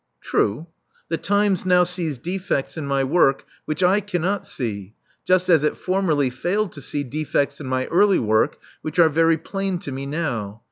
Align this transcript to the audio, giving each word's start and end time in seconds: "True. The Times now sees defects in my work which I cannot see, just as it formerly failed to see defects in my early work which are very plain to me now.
"True. 0.19 0.65
The 1.09 1.17
Times 1.17 1.63
now 1.63 1.83
sees 1.83 2.17
defects 2.17 2.75
in 2.75 2.87
my 2.87 3.03
work 3.03 3.45
which 3.65 3.83
I 3.83 3.99
cannot 3.99 4.47
see, 4.47 4.95
just 5.25 5.47
as 5.47 5.63
it 5.63 5.77
formerly 5.77 6.31
failed 6.31 6.71
to 6.71 6.81
see 6.81 7.03
defects 7.03 7.61
in 7.61 7.67
my 7.67 7.85
early 7.85 8.17
work 8.17 8.57
which 8.81 8.97
are 8.97 9.09
very 9.09 9.37
plain 9.37 9.77
to 9.77 9.91
me 9.91 10.07
now. 10.07 10.59